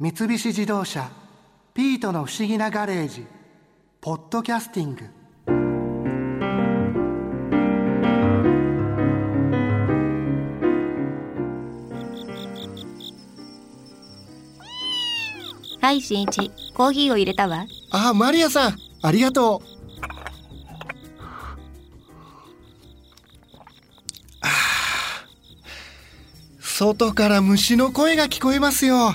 [0.00, 1.10] 三菱自動車
[1.74, 3.26] 「ピートの不思議なガレージ」
[4.00, 5.04] 「ポッドキャスティング」
[15.82, 16.50] はい新一。
[16.74, 17.66] コーヒーを入れたわ。
[17.90, 18.78] あマリアさん。
[19.02, 19.66] ありがとう。
[26.58, 29.14] 外から虫の声が聞こえますよ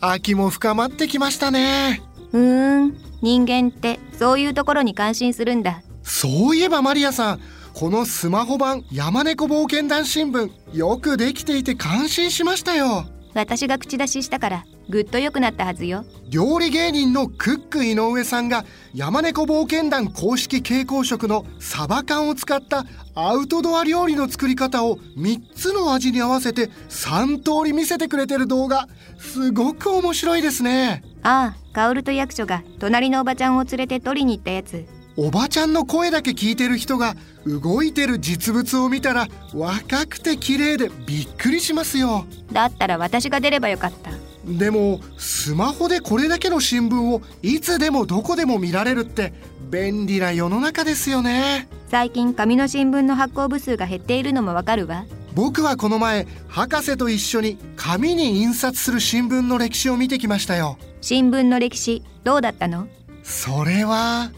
[0.00, 2.02] 秋も深まってきましたね。
[2.32, 3.08] うーん。
[3.20, 5.82] 人間ってそういうところに感心するんだ。
[6.02, 7.40] そういえばマリアさん
[7.74, 13.06] このスマホ版山猫冒険団新聞よくできていて感心しましたよ。
[13.34, 16.04] 私が口出ししたからぐっと良くなったはずよ。
[16.28, 28.88] 料理芸人のクック井上さんが山猫冒険団公式傾向食のサバ缶を使ったアウトドア料理の作り方を3つの味に合わせて3通り見せてくれてる動画。
[29.18, 31.02] すごく面白いですね。
[31.22, 34.86] ああカオルと役所が隣のおばちゃんを連れて取りに行ったやつ。
[35.16, 42.24] おばちゃんの声だけ聞いてる人が動いてる実物を見たら若くて綺麗でびっくりしますよ。
[42.52, 44.12] だったら私が出ればよかった
[44.56, 49.34] でもスマホでこれだけの新聞をいつでもどこでも見られるって
[49.70, 51.68] 便利な世の中ですよね。
[51.88, 55.04] 最近紙の新聞の発行部数が減っているのもわかるわ。
[55.34, 60.78] 僕はこの前博士と一緒に紙に印刷する新聞の歴史を見てきましたよ。
[61.00, 62.88] 新聞の歴史どうだったの？
[63.22, 64.30] それは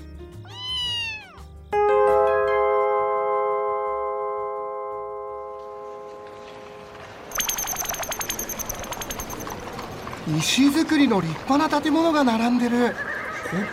[10.40, 12.94] 石造りの立派な建物が並んでる。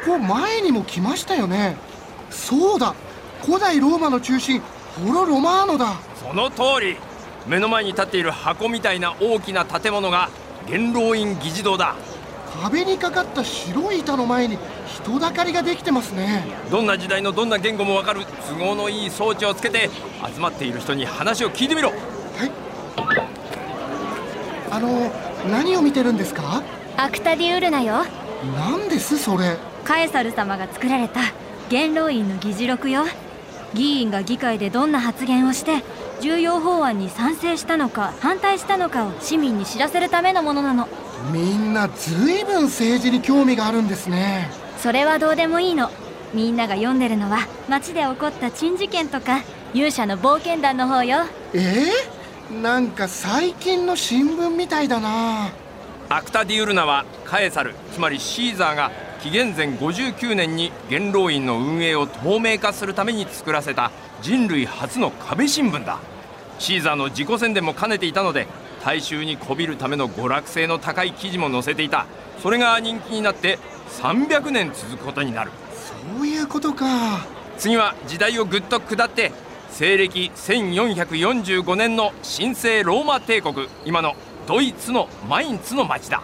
[0.06, 1.78] ここ前にも来ましたよね。
[2.30, 2.94] そうだ。
[3.46, 4.62] 古代ローマの中心
[5.06, 5.96] ホロ・ロマーノだ。
[6.16, 6.98] その通り。
[7.48, 10.30] 目の前に立っている箱みたいな大きな建物が
[10.68, 11.96] 元老院議事堂だ。
[12.62, 16.44] 壁にかかった白い板の前に人だかりができてますね。
[16.70, 19.90] どんな時代のどんな言語もわかる都合のいい装置をつけて
[20.34, 21.92] 集まっている人に話を聞いてみろ。
[21.92, 22.52] はい。
[24.70, 25.10] あの
[25.48, 26.64] 何を見てるんですか？
[26.98, 28.06] アクタディウルナよ。
[28.56, 29.58] 何ですそれ。
[29.84, 31.22] カエサル様が作られた
[31.70, 33.06] 元老院の議事録よ。
[33.74, 35.84] 議員が議会でどんな発言をして
[36.22, 40.88] 重要法案に賛成したのか反対したのかを市民に知らせるためのものなの。
[41.32, 44.50] みんなずいぶん政治に興味があるんですね。
[44.78, 45.90] それはどうでもいいの。
[46.34, 49.42] みんなが読んでるのは街で起こった珍事件とか
[49.74, 51.20] 勇者の冒険団の方よ。
[51.54, 51.90] えー、
[52.52, 55.50] なんか最近の新聞みたいだな。
[56.10, 58.92] アクタディウルナはカエサルつまりシーザーが
[59.22, 63.92] 紀元前59年に元老院の運営を透明化するために作らせた
[64.22, 66.00] 人類初の壁新聞だ。
[66.60, 68.48] シーザーの自己宣伝も兼ねていたので
[68.84, 72.06] 大衆にこびるための娯楽性の高い記事も載せていた。
[72.42, 73.60] それが人気になって
[74.02, 75.52] 300年続くことになる。
[76.16, 77.26] そういうことか。
[77.58, 79.34] 次は時代をぐっと下って
[79.70, 84.16] 西暦1445年の神聖ローマ帝国今の
[84.48, 86.24] ドイツのマインツの町だ。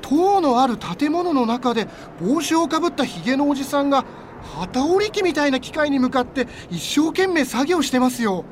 [0.00, 1.86] 塔のある建物の中で
[2.20, 4.04] 帽子をかぶったひげのおじさんが
[4.56, 8.44] 旗織り機みたいな機械に向かって一生懸命作業してますよ。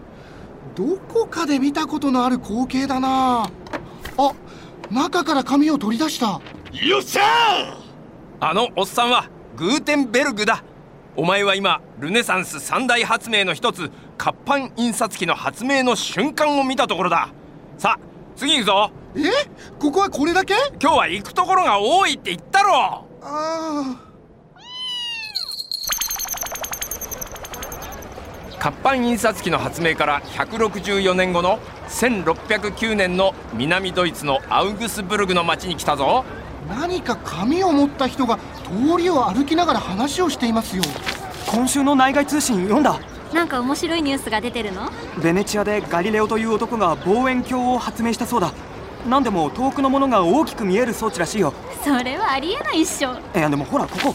[0.75, 3.51] どこかで見たことのある光景だな。
[4.17, 4.33] あ
[4.91, 6.41] 中から紙を取り出した。
[6.73, 7.23] よっしゃ
[8.41, 10.65] あのおっさんはグーテンベルグだ。
[11.17, 17.29] お前は今ルネサンス三大発明の一つ活版印刷機の発明の瞬間を見たところだ。
[17.79, 18.01] さあ
[18.37, 18.91] 次行くぞ。
[19.17, 19.21] え？
[19.79, 20.55] ここはこれだけ？
[20.81, 23.07] 今日は行くところが多いって言ったろ。
[23.23, 23.60] あ
[28.61, 36.27] 活版印刷機の発明から164年後の1609年の南ドイツのアウグスブルグの町に来たぞ。
[36.69, 40.83] 何か紙を持った人が通りを歩きながら話をしていますよ。
[41.51, 43.01] 今週の内外通信読んだ。
[43.33, 44.91] なんか面白いニュースが出てるの？
[45.23, 48.53] ベネチアでガリレオという男が望遠鏡を発明したそうだ。
[49.09, 51.55] 何でも遠くのものが大きく見える装置らしいよ。
[51.83, 53.15] それはありえないっしょ。
[53.35, 54.15] いやでもほらここ。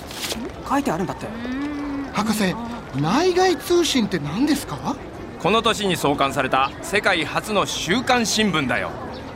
[0.69, 1.25] 書いてあるんだって。
[2.13, 2.55] 博士
[3.01, 4.95] 内外通信って何ですか？
[5.41, 8.91] この年に創刊された世界初の週刊新聞だよ。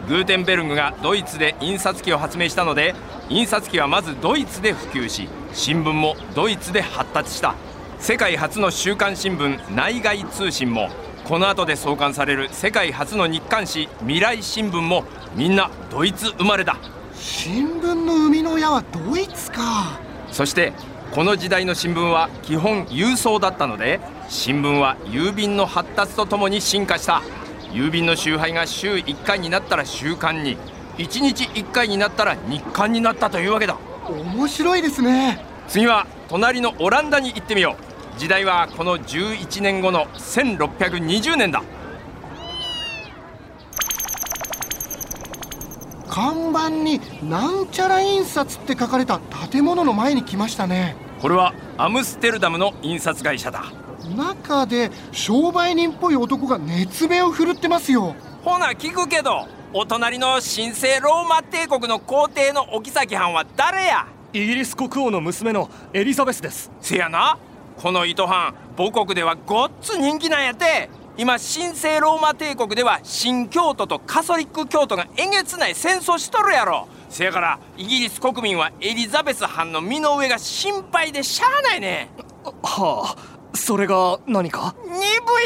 [0.07, 2.95] グーテンベルグがドイツで印刷機を発明したので
[3.29, 7.55] 印刷機はまずドイツで普及し新聞もドイツで発達した。
[7.99, 10.89] 世界初の週刊新聞内外通信も
[11.25, 15.03] この後で創刊される世界初の日刊誌未来新聞も
[15.35, 16.77] みんなドイツ生まれだ。
[17.13, 19.99] 新聞の生みの親はドイツか。
[20.31, 20.71] そして
[21.13, 27.23] この時代の新聞は基本郵送だったので新聞は郵便の発達とともに進化した。
[27.71, 30.57] 郵便の集配が週1回になったら週刊に
[30.97, 33.77] 1日1回になったら日刊になったというわけだ。
[34.07, 35.43] 面白いですね。
[35.67, 37.75] 次は隣のオランダに行ってみよ
[38.15, 38.19] う。
[38.19, 41.63] 時代はこの11年後の1620年だ
[46.09, 49.19] 看板になんちゃら印刷って書かれた
[49.51, 50.95] 建物の前に来ましたね。
[51.21, 53.65] これはアムステルダムの印刷会社だ。
[54.17, 58.15] 中で商売人っぽい男が熱弁を振るってますよ。
[58.43, 64.07] ほな聞くけどお隣の神聖ローマ帝国の皇帝のお妃藩は誰や？
[64.33, 66.71] イギリス国王の娘のエリザベスです。
[66.81, 67.37] せやな。
[67.77, 76.87] この糸藩母国ではごっつ人気なんやて今神聖ローマ帝国では新教徒とカソリック教徒がえげつない戦争しとるやろ。
[77.09, 82.09] せやからイギリス国民はエリザベス藩の身の上が心配でしゃあないね。
[82.63, 84.73] はあそれが何か？
[84.85, 84.99] 鈍い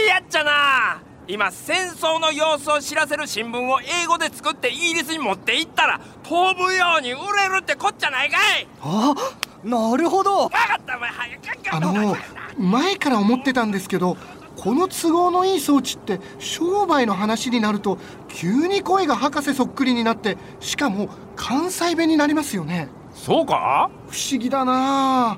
[0.07, 1.01] やっちゃな。
[1.27, 7.15] 今戦争の様子を知らせる新聞を英語で作ってイギリスに持って行ったら飛ぶように売
[7.49, 8.67] れるってこっちゃないかい。
[8.79, 9.15] あ
[9.63, 10.49] なるほど。
[10.49, 11.09] 分かったお前。
[11.09, 12.15] 早くあの
[12.59, 14.15] 前から思ってたんですけど
[14.55, 17.97] この都合のいい装置って商売の話になると
[18.27, 22.87] 急に声が博士そっくりになってしかも関西弁になりますよね。
[23.13, 23.89] そうか？
[24.09, 25.37] 不思議だな。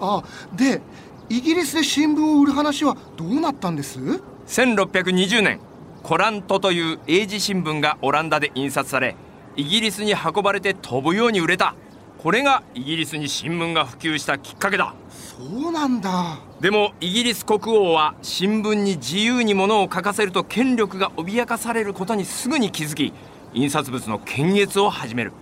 [0.00, 0.22] あ
[0.54, 0.80] で
[1.28, 3.98] イギリスで新聞を売る話はどうなったんです
[4.46, 5.60] ？1620年
[6.02, 9.16] コラントという英字新聞がオランダで印刷され
[9.56, 11.74] イギリスに運ばれて飛ぶように売れた。
[12.18, 14.94] これがイギリスに新聞が普及したきっかけだ。
[15.10, 23.14] そうなんだでもイギリス国王は新聞に自由に物を書かせると権力が脅かされることにすぐに気づき
[23.54, 25.32] 印刷物の検閲を始める。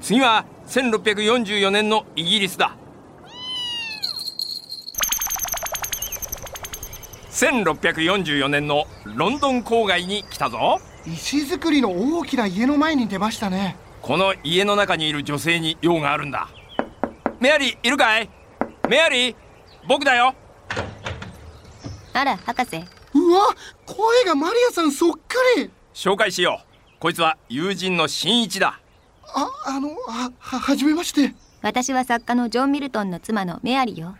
[0.00, 2.76] 次は1644年のイギリスだ。
[7.30, 10.80] 1644年のロンドン郊外に来たぞ。
[11.06, 13.76] 石造りの大きな家の前に出ましたね。
[14.02, 16.48] この家の中にいる女性に用があるんだ。
[17.38, 18.28] メアリーいるかい？
[18.88, 19.36] メアリー
[19.88, 20.34] 僕だよ
[22.14, 22.76] あら博士。
[22.76, 23.46] うわ
[23.86, 25.70] 声がマリアさんそっくり。
[25.92, 27.00] 紹介しよう。
[27.00, 28.80] こいつは友人の新一だ。
[29.34, 31.34] ああのはははじめまして。
[31.60, 34.16] 私は作家のジョン・ミルトンの妻のメアリよ。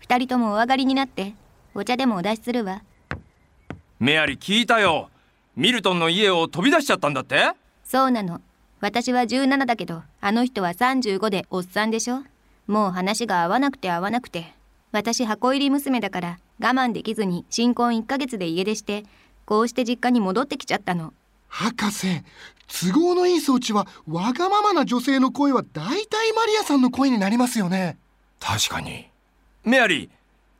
[0.00, 1.34] 二人ともお上がりになって
[1.74, 2.82] お茶でもお出しするわ。
[4.00, 5.08] メアリー聞いたよ。
[5.54, 7.52] ミルトンの家を飛び出しちゃったんだって？
[7.84, 8.40] そうなの。
[8.80, 12.24] 私は17だけどあの人は35でおっさんでしょ？
[12.66, 14.52] もう話が合わなくて合わなくて。
[14.92, 19.04] 私箱入り娘だから我慢できずに新婚1ヶ月で家出して
[19.44, 21.12] こうして実家に戻ってきちゃったの。
[21.48, 22.22] 博士
[22.68, 27.96] 都合のいい装置はわがままな女性の声は大体マリアさんの声になりますよね。
[28.40, 29.06] 確かに。
[29.64, 30.10] メアリー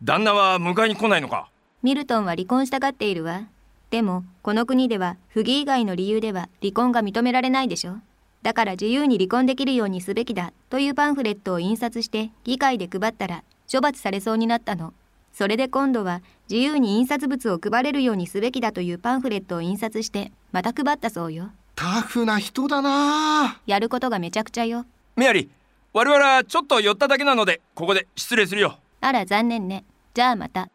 [0.03, 1.49] 旦那は迎えに来ないのか？
[1.83, 3.43] ミルトンは離婚したがっているわ。
[3.91, 7.97] でもこの国では不義以外の理由では離婚が認められないでしょ。
[8.43, 14.93] だから自由に離婚できるようにすべきだというパンフレットを印刷して議会で配ったら処罰されそうになったの
[15.37, 21.51] それで今度は自由に印刷物を配れるようにすべきだというパンフレットを印刷してまた配ったそうよ。
[21.75, 23.61] タフな人だな。
[23.67, 24.87] やることがめちゃくちゃよ。
[25.15, 25.49] メアリー
[25.93, 28.79] 我々はちょっと寄っただけなのでここで失礼するよ。
[29.03, 29.85] あら残念ね。
[30.15, 30.71] じゃあまた。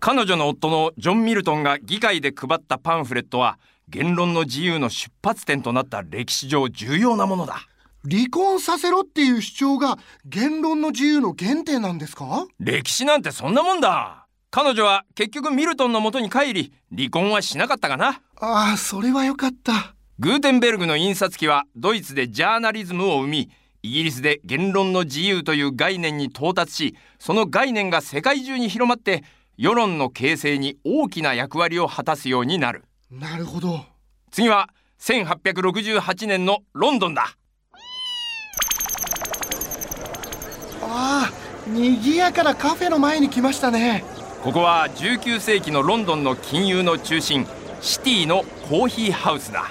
[0.00, 3.58] 彼女の夫のジョン・ミルトンが議会で配ったパンフレットは
[3.90, 7.68] 言論の自由の出発点となった歴史上重要なものだ
[8.08, 12.46] 離婚させろっていう主張が言論の自由の原点なんですか？
[12.60, 14.26] 歴史なんてそんなもんだ。
[14.50, 18.22] 彼女は結局ミルトンの元に帰り離婚はしなかったかな。
[18.36, 19.94] ああそれはよかった。
[20.18, 23.50] グーテンベルグの印刷機はドイツでジャーナリズムを生み
[23.82, 29.24] イギリスで言論の自由という概念に到達しその概念が世界中に広まって
[29.58, 32.84] 世論の形成に大きな役割を果たすようになる。
[33.10, 33.84] なるほど。
[34.30, 34.70] 次は
[35.00, 37.36] 1868年のロンドンだ
[40.98, 44.02] ああ賑やかなカフェの前に来ましたね。
[44.42, 47.46] ここは19世紀のロンドンの金融の中心
[47.82, 49.66] シティのコーヒーハウスだ。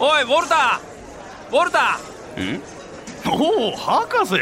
[0.00, 1.56] おいウォルター！
[1.56, 1.98] ウォルタ
[2.42, 2.60] ん
[3.30, 4.34] おお博士！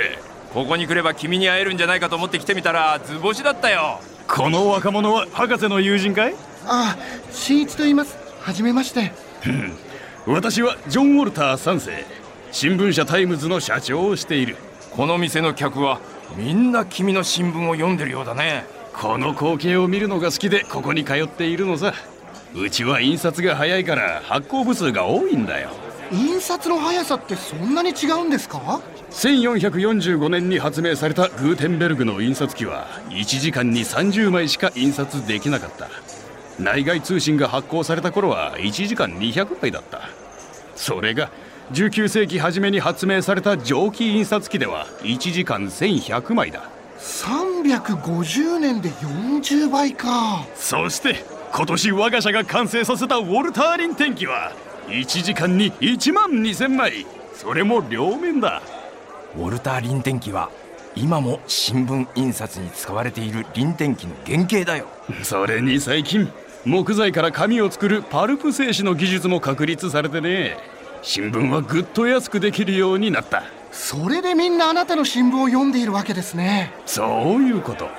[0.54, 4.00] ここに来れば君に会えるんじゃないかと思って来てみたら図星だったよ。
[4.26, 6.34] この若者は博士の友人かい？
[6.66, 6.98] ああ
[7.30, 8.16] 新一と言います。
[8.40, 9.12] はじめまして。
[10.26, 12.06] 私はジョン・ウォルター3世
[12.50, 14.56] 新聞社タイムズの社長をしている。
[14.92, 16.00] この店の客は
[16.36, 18.64] みんな君の新聞を読んでるようだね。
[18.92, 21.94] この光景を見るのが好きでここに通っているのさ。
[22.54, 25.70] うちは印刷が早いから発行部数が多いんだよ。
[26.12, 35.88] 印刷の速さってそんなに違うんですか？1445年に発明されたグーテンベルグの印刷機は1時間に30枚しか印刷できなかった。
[36.58, 40.08] 内外通信が発行された頃は1時間200枚だった。
[40.76, 41.30] それが
[41.72, 46.68] 19世紀初めに発明された蒸気印刷機では1時間1100枚だ。
[46.98, 50.44] 350年で40倍か。
[50.54, 54.52] そして今年我が社が完成させたウォルターリン天気は
[54.88, 58.62] 1時間に1万2000枚それも両面だ。
[59.36, 60.50] ウォルター臨天機は
[60.94, 64.86] 今も新聞印刷に使われている臨天機の原型だよ。
[65.22, 66.30] それに最近
[66.64, 70.56] 木材から紙を作るパルプ製紙の技術も確立されてね
[71.06, 73.42] 新聞はぐっと安くできるようになった。
[73.70, 76.72] それでみんなあなたの新聞を読んでいるわけですね。
[76.86, 77.04] そ
[77.36, 77.90] ういうこと。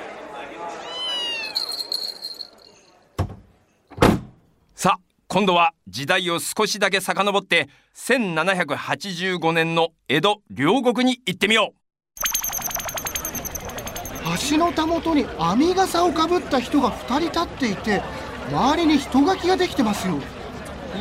[4.74, 11.86] さあ今度は時代を少しだけ遡って1785年の江戸両国に行ってみよう。
[14.50, 18.02] 橋のたもとに編み笠をかぶった人が2人立っていて
[18.50, 20.16] 周りに人垣ができてますよ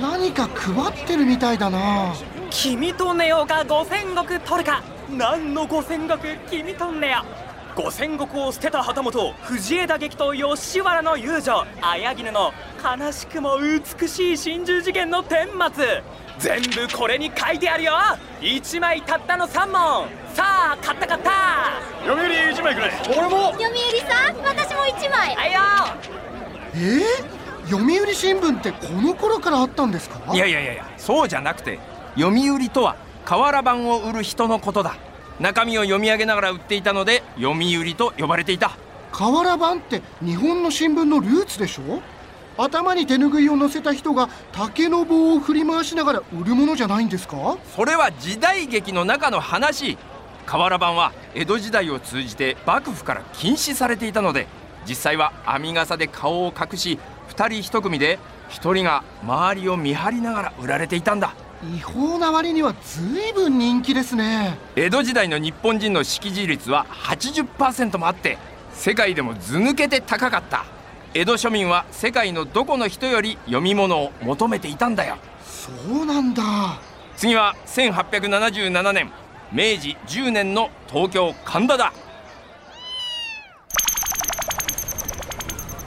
[0.00, 2.14] 何か配ってるみたいだな。
[2.50, 4.82] 君とネオが五千石取るか。
[5.10, 6.18] 何の五千石？
[6.50, 7.82] 君とネオ。
[7.82, 11.66] 五千石を捨てた旗本藤枝劇と吉原の遊女。
[11.80, 16.02] 綾絹の悲しくも美しい心中事件の顛末。
[16.38, 17.92] 全部これに書いてあるよ。
[18.40, 21.30] 1枚たったの3問さあ買った買った。
[22.04, 25.34] 読売1枚くれ俺も読売さん私も1枚。
[25.34, 25.60] はいよ。
[26.74, 26.78] え？
[26.78, 30.34] ー、読売新聞ってこの頃からあったんですか？
[30.34, 31.78] いやいやいやそうじゃなくて
[32.14, 34.96] 読売とは瓦版を売る人のことだ。
[35.40, 38.76] 中身を読み上げながら売っていたので読売と呼ばれていた。
[39.12, 42.02] 瓦版って日本の新聞のルーツでしょ？
[42.56, 47.58] 頭に手ぬぐいを乗せた人が竹の棒を振り回しながら売るものじゃないんですか？
[47.74, 49.98] それは時代劇の中の話。
[50.46, 54.46] 瓦版は江戸時代を通じて幕府から禁止されていたので
[54.86, 56.98] 実際は編み笠で顔を隠し
[57.30, 58.18] 2人1組で
[58.50, 61.34] 1人が周りを見張りながら売られていたんだ。
[61.76, 64.58] 違法な割には随分人気ですね。
[64.76, 68.36] 江戸時代の日本人の識字率は80%もあって
[68.72, 70.66] 世界でも図抜けて高かった。
[71.14, 75.16] 江戸庶民は世界のどこの人より読み物を求めていたんだよ。
[75.44, 75.70] そ
[76.02, 76.42] うなんだ。
[77.16, 79.10] 次は1877年
[79.52, 81.92] 明治10年の東京神田だ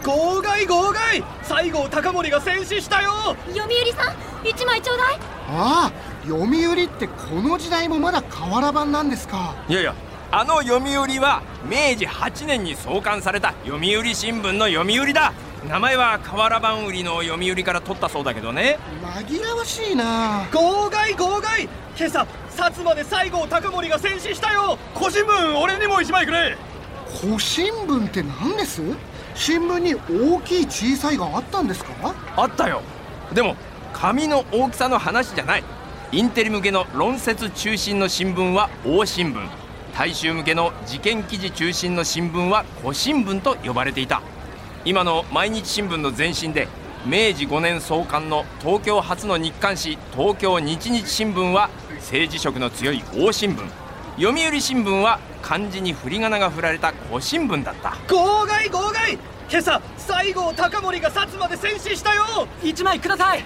[0.07, 1.21] 号外号外。
[1.43, 3.35] 西郷隆盛が戦死したよ。
[3.53, 4.15] 読売さん
[4.47, 5.19] 1枚ちょうだい。
[5.49, 5.91] ああ
[6.25, 9.53] 読売ってこの時代もまだ瓦版なんですか。
[9.67, 9.93] いやいや
[10.31, 15.33] あの読売は明治8年に創刊された読売新聞の読売だ。
[15.67, 18.79] 名前は瓦版売りの読売から取ったそうだけどね。
[19.03, 20.47] 紛らわしいな。
[20.53, 21.67] 号外号外。
[21.97, 22.21] 今朝
[22.55, 24.77] 薩摩で西郷隆盛が戦死したよ。
[24.95, 26.55] 古新聞俺にも1枚くれ。
[27.21, 28.81] 古新聞って何です？
[29.37, 32.15] 新聞に大きい小さいがあったんですか？
[32.35, 32.81] あったよ。
[33.33, 33.55] でも
[33.93, 35.63] 紙の大きさの話じゃない。
[36.11, 39.47] インテリ向けの論説中心の新聞は大新聞。
[39.95, 44.21] 大衆向けの事件記事中心の新聞は古新聞と呼ばれていた。
[44.85, 46.67] 今の毎日新聞の前身で
[47.05, 53.69] 明治5年創刊の東京初の日刊誌東京日日新聞は政治色の強い大新聞。
[54.19, 57.95] 読売新聞は漢字に振り仮名が振られた古新聞だった。
[58.13, 59.17] 号外号外。
[59.49, 62.49] 今朝西郷隆盛が薩摩で戦死したよ。
[62.63, 63.45] 1枚ください。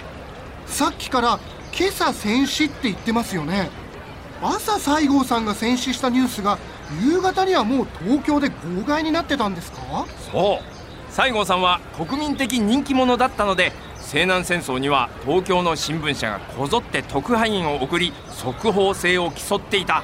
[0.66, 1.38] さっきから
[1.78, 3.70] 今朝戦死って言ってますよね。
[4.42, 6.58] 朝西郷さんが戦死したニュースが
[7.00, 10.04] 夕方にはもう東京で号外になってたんですか？
[10.32, 11.12] そう。
[11.12, 20.02] 西郷さんは国民的人気者だったので西南戦争には東京の新聞社がこぞって特派員を送り速報性を競っていた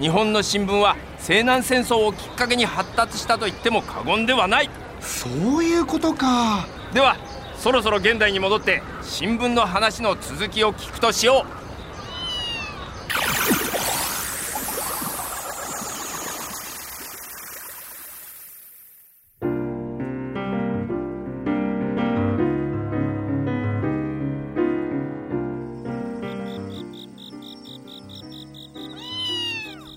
[0.00, 4.70] 日本の新聞は西南戦争をきっかけに発達したと言っても過言ではない。
[4.98, 5.28] そ
[5.58, 6.66] ういうことか。
[6.94, 7.18] では
[7.58, 11.59] そろそろ現代に戻って新聞の話の続きを聞くとしよう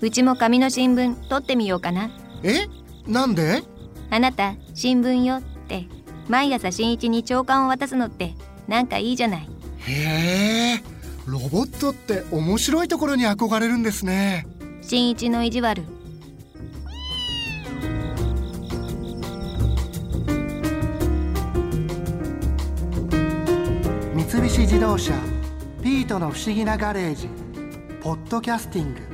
[0.04, 2.10] うちも紙の新聞取ってみようかな。
[2.42, 2.66] え？
[3.06, 3.62] なんで？
[4.10, 5.86] あなた新聞よって。
[6.28, 8.34] 毎朝新一に朝刊を渡すのって
[8.68, 9.48] なんかいいじゃない。
[9.78, 10.82] へえ。
[11.24, 14.46] ロボットって面白いところに憧れるんですね。
[14.82, 15.82] 新一の意地悪。
[24.14, 25.14] 三菱自動車
[25.82, 27.26] ピートの不思議なガレージ」
[28.04, 29.13] ポッドキャスティング